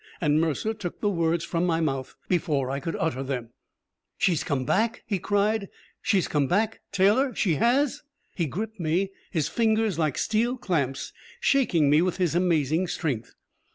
And 0.19 0.41
Mercer 0.41 0.73
took 0.73 0.99
the 0.99 1.11
words 1.11 1.43
from 1.45 1.63
my 1.63 1.79
mouth 1.79 2.15
before 2.27 2.71
I 2.71 2.79
could 2.79 2.95
utter 2.99 3.21
them. 3.21 3.51
"She's 4.17 4.43
come 4.43 4.65
back!" 4.65 5.03
he 5.05 5.19
cried. 5.19 5.69
"She's 6.01 6.27
come 6.27 6.47
back! 6.47 6.79
Taylor 6.91 7.35
she 7.35 7.53
has?" 7.61 8.01
He 8.33 8.47
gripped 8.47 8.79
me, 8.79 9.11
his 9.29 9.47
fingers 9.47 9.99
like 9.99 10.17
steel 10.17 10.57
clamps, 10.57 11.13
shaking 11.39 11.87
me 11.87 12.01
with 12.01 12.17
his 12.17 12.33
amazing 12.33 12.87
strength. 12.87 13.35